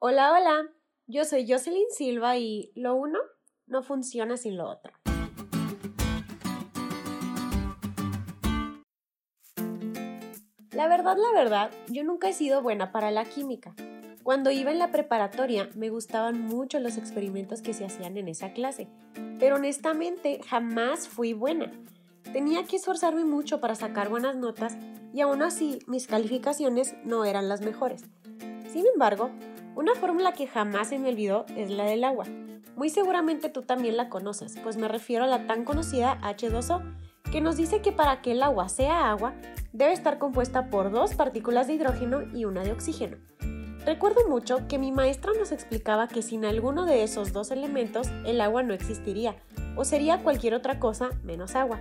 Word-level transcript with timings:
Hola, 0.00 0.32
hola, 0.32 0.70
yo 1.08 1.24
soy 1.24 1.44
Jocelyn 1.50 1.90
Silva 1.90 2.36
y 2.36 2.70
lo 2.76 2.94
uno 2.94 3.18
no 3.66 3.82
funciona 3.82 4.36
sin 4.36 4.56
lo 4.56 4.70
otro. 4.70 4.92
La 10.70 10.86
verdad, 10.86 11.16
la 11.16 11.32
verdad, 11.32 11.72
yo 11.88 12.04
nunca 12.04 12.28
he 12.28 12.32
sido 12.32 12.62
buena 12.62 12.92
para 12.92 13.10
la 13.10 13.24
química. 13.24 13.74
Cuando 14.22 14.52
iba 14.52 14.70
en 14.70 14.78
la 14.78 14.92
preparatoria 14.92 15.68
me 15.74 15.90
gustaban 15.90 16.42
mucho 16.42 16.78
los 16.78 16.96
experimentos 16.96 17.60
que 17.60 17.74
se 17.74 17.84
hacían 17.84 18.16
en 18.16 18.28
esa 18.28 18.52
clase, 18.52 18.86
pero 19.40 19.56
honestamente 19.56 20.40
jamás 20.46 21.08
fui 21.08 21.32
buena. 21.32 21.72
Tenía 22.32 22.62
que 22.66 22.76
esforzarme 22.76 23.24
mucho 23.24 23.60
para 23.60 23.74
sacar 23.74 24.10
buenas 24.10 24.36
notas 24.36 24.76
y 25.12 25.22
aún 25.22 25.42
así 25.42 25.80
mis 25.88 26.06
calificaciones 26.06 26.94
no 27.02 27.24
eran 27.24 27.48
las 27.48 27.62
mejores. 27.62 28.04
Sin 28.70 28.86
embargo, 28.86 29.32
una 29.78 29.94
fórmula 29.94 30.32
que 30.32 30.48
jamás 30.48 30.88
se 30.88 30.98
me 30.98 31.08
olvidó 31.10 31.46
es 31.56 31.70
la 31.70 31.84
del 31.84 32.02
agua. 32.02 32.24
Muy 32.74 32.90
seguramente 32.90 33.48
tú 33.48 33.62
también 33.62 33.96
la 33.96 34.08
conoces, 34.08 34.56
pues 34.64 34.76
me 34.76 34.88
refiero 34.88 35.22
a 35.22 35.28
la 35.28 35.46
tan 35.46 35.64
conocida 35.64 36.20
H2O, 36.20 36.82
que 37.30 37.40
nos 37.40 37.56
dice 37.56 37.80
que 37.80 37.92
para 37.92 38.20
que 38.20 38.32
el 38.32 38.42
agua 38.42 38.68
sea 38.68 39.08
agua, 39.08 39.34
debe 39.72 39.92
estar 39.92 40.18
compuesta 40.18 40.68
por 40.68 40.90
dos 40.90 41.14
partículas 41.14 41.68
de 41.68 41.74
hidrógeno 41.74 42.22
y 42.34 42.44
una 42.44 42.64
de 42.64 42.72
oxígeno. 42.72 43.18
Recuerdo 43.86 44.28
mucho 44.28 44.66
que 44.66 44.80
mi 44.80 44.90
maestra 44.90 45.30
nos 45.38 45.52
explicaba 45.52 46.08
que 46.08 46.22
sin 46.22 46.44
alguno 46.44 46.84
de 46.84 47.04
esos 47.04 47.32
dos 47.32 47.52
elementos 47.52 48.08
el 48.26 48.40
agua 48.40 48.64
no 48.64 48.74
existiría, 48.74 49.36
o 49.76 49.84
sería 49.84 50.24
cualquier 50.24 50.54
otra 50.54 50.80
cosa 50.80 51.10
menos 51.22 51.54
agua. 51.54 51.78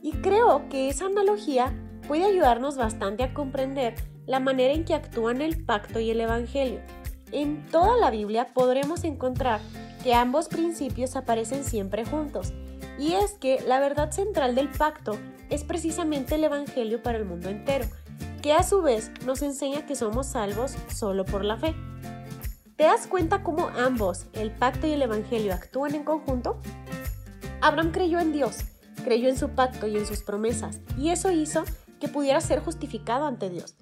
Y 0.00 0.12
creo 0.12 0.68
que 0.68 0.88
esa 0.90 1.06
analogía 1.06 1.74
puede 2.06 2.24
ayudarnos 2.24 2.76
bastante 2.76 3.24
a 3.24 3.34
comprender 3.34 3.96
la 4.26 4.38
manera 4.38 4.74
en 4.74 4.84
que 4.84 4.94
actúan 4.94 5.40
el 5.40 5.64
pacto 5.64 5.98
y 5.98 6.10
el 6.10 6.20
Evangelio, 6.20 6.80
en 7.32 7.66
toda 7.66 7.96
la 7.96 8.10
Biblia 8.10 8.52
podremos 8.54 9.04
encontrar 9.04 9.60
que 10.02 10.14
ambos 10.14 10.48
principios 10.48 11.16
aparecen 11.16 11.64
siempre 11.64 12.04
juntos, 12.04 12.52
y 12.98 13.12
es 13.12 13.32
que 13.32 13.60
la 13.66 13.80
verdad 13.80 14.10
central 14.10 14.54
del 14.54 14.70
pacto 14.70 15.18
es 15.50 15.64
precisamente 15.64 16.36
el 16.36 16.44
Evangelio 16.44 17.02
para 17.02 17.18
el 17.18 17.24
mundo 17.24 17.48
entero, 17.48 17.86
que 18.42 18.52
a 18.52 18.62
su 18.62 18.82
vez 18.82 19.10
nos 19.24 19.42
enseña 19.42 19.86
que 19.86 19.96
somos 19.96 20.28
salvos 20.28 20.76
solo 20.94 21.24
por 21.24 21.44
la 21.44 21.56
fe. 21.56 21.74
¿Te 22.76 22.84
das 22.84 23.06
cuenta 23.06 23.42
cómo 23.42 23.68
ambos, 23.68 24.26
el 24.34 24.50
pacto 24.50 24.86
y 24.86 24.92
el 24.92 25.02
Evangelio, 25.02 25.54
actúan 25.54 25.94
en 25.94 26.04
conjunto? 26.04 26.60
Abraham 27.60 27.90
creyó 27.90 28.20
en 28.20 28.32
Dios, 28.32 28.58
creyó 29.02 29.28
en 29.28 29.38
su 29.38 29.50
pacto 29.50 29.86
y 29.86 29.96
en 29.96 30.06
sus 30.06 30.22
promesas, 30.22 30.80
y 30.96 31.08
eso 31.10 31.30
hizo 31.32 31.64
que 32.00 32.08
pudiera 32.08 32.40
ser 32.40 32.60
justificado 32.60 33.26
ante 33.26 33.50
Dios. 33.50 33.74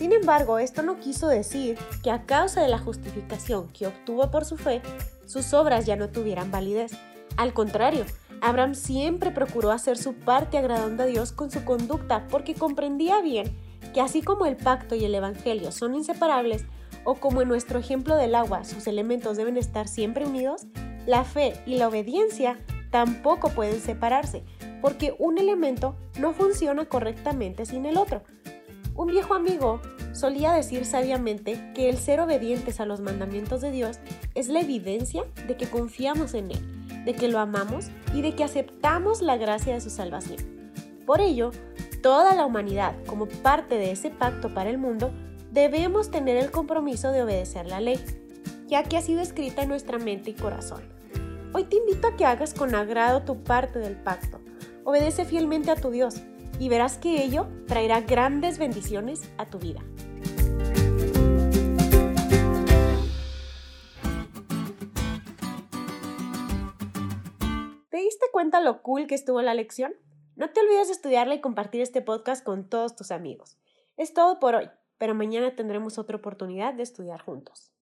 Sin 0.00 0.14
embargo, 0.14 0.58
esto 0.58 0.80
no 0.82 0.98
quiso 0.98 1.28
decir 1.28 1.76
que 2.02 2.10
a 2.10 2.24
causa 2.24 2.62
de 2.62 2.68
la 2.68 2.78
justificación 2.78 3.68
que 3.68 3.86
obtuvo 3.86 4.30
por 4.30 4.46
su 4.46 4.56
fe, 4.56 4.80
sus 5.26 5.52
obras 5.52 5.84
ya 5.84 5.94
no 5.94 6.08
tuvieran 6.08 6.50
validez. 6.50 6.92
Al 7.36 7.52
contrario, 7.52 8.06
Abraham 8.40 8.74
siempre 8.74 9.30
procuró 9.30 9.70
hacer 9.70 9.98
su 9.98 10.14
parte 10.14 10.56
agradando 10.56 11.02
a 11.02 11.06
Dios 11.06 11.32
con 11.32 11.50
su 11.50 11.66
conducta 11.66 12.26
porque 12.30 12.54
comprendía 12.54 13.20
bien 13.20 13.54
que 13.92 14.00
así 14.00 14.22
como 14.22 14.46
el 14.46 14.56
pacto 14.56 14.94
y 14.94 15.04
el 15.04 15.14
Evangelio 15.14 15.70
son 15.70 15.94
inseparables, 15.94 16.64
o 17.04 17.16
como 17.16 17.42
en 17.42 17.48
nuestro 17.48 17.78
ejemplo 17.78 18.16
del 18.16 18.34
agua 18.36 18.64
sus 18.64 18.86
elementos 18.86 19.36
deben 19.36 19.58
estar 19.58 19.86
siempre 19.86 20.24
unidos, 20.24 20.62
la 21.04 21.24
fe 21.24 21.62
y 21.66 21.74
la 21.74 21.88
obediencia 21.88 22.58
tampoco 22.90 23.50
pueden 23.50 23.82
separarse, 23.82 24.44
porque 24.80 25.14
un 25.18 25.36
elemento 25.36 25.94
no 26.18 26.32
funciona 26.32 26.86
correctamente 26.86 27.66
sin 27.66 27.84
el 27.84 27.98
otro. 27.98 28.22
Un 28.94 29.06
viejo 29.06 29.34
amigo 29.34 29.80
solía 30.12 30.52
decir 30.52 30.84
sabiamente 30.84 31.72
que 31.74 31.88
el 31.88 31.96
ser 31.96 32.20
obedientes 32.20 32.80
a 32.80 32.86
los 32.86 33.00
mandamientos 33.00 33.60
de 33.60 33.70
Dios 33.70 33.98
es 34.34 34.48
la 34.48 34.60
evidencia 34.60 35.24
de 35.46 35.56
que 35.56 35.68
confiamos 35.68 36.34
en 36.34 36.50
Él, 36.50 37.04
de 37.04 37.14
que 37.14 37.28
lo 37.28 37.38
amamos 37.38 37.86
y 38.14 38.22
de 38.22 38.34
que 38.34 38.44
aceptamos 38.44 39.22
la 39.22 39.36
gracia 39.36 39.74
de 39.74 39.80
su 39.80 39.90
salvación. 39.90 40.38
Por 41.06 41.20
ello, 41.20 41.50
toda 42.02 42.34
la 42.34 42.44
humanidad, 42.44 42.94
como 43.06 43.26
parte 43.26 43.76
de 43.76 43.92
ese 43.92 44.10
pacto 44.10 44.52
para 44.52 44.70
el 44.70 44.78
mundo, 44.78 45.12
debemos 45.50 46.10
tener 46.10 46.36
el 46.36 46.50
compromiso 46.50 47.10
de 47.10 47.22
obedecer 47.22 47.66
la 47.66 47.80
ley, 47.80 47.98
ya 48.66 48.82
que 48.84 48.96
ha 48.96 49.02
sido 49.02 49.20
escrita 49.20 49.62
en 49.62 49.68
nuestra 49.68 49.98
mente 49.98 50.30
y 50.30 50.34
corazón. 50.34 50.82
Hoy 51.52 51.64
te 51.64 51.76
invito 51.76 52.06
a 52.06 52.16
que 52.16 52.24
hagas 52.24 52.54
con 52.54 52.74
agrado 52.74 53.22
tu 53.22 53.42
parte 53.42 53.80
del 53.80 53.96
pacto. 53.96 54.40
Obedece 54.84 55.24
fielmente 55.24 55.70
a 55.70 55.76
tu 55.76 55.90
Dios 55.90 56.22
y 56.60 56.68
verás 56.68 56.98
que 56.98 57.24
ello 57.24 57.48
traerá 57.66 58.02
grandes 58.02 58.58
bendiciones 58.58 59.32
a 59.38 59.46
tu 59.46 59.58
vida. 59.58 59.80
¿Te 67.88 67.96
diste 67.96 68.26
cuenta 68.30 68.60
lo 68.60 68.82
cool 68.82 69.06
que 69.06 69.14
estuvo 69.14 69.40
la 69.40 69.54
lección? 69.54 69.94
No 70.36 70.50
te 70.50 70.60
olvides 70.60 70.88
de 70.88 70.92
estudiarla 70.92 71.34
y 71.34 71.40
compartir 71.40 71.80
este 71.80 72.02
podcast 72.02 72.44
con 72.44 72.68
todos 72.68 72.94
tus 72.94 73.10
amigos. 73.10 73.58
Es 73.96 74.12
todo 74.12 74.38
por 74.38 74.54
hoy, 74.54 74.70
pero 74.98 75.14
mañana 75.14 75.56
tendremos 75.56 75.98
otra 75.98 76.18
oportunidad 76.18 76.74
de 76.74 76.82
estudiar 76.82 77.22
juntos. 77.22 77.72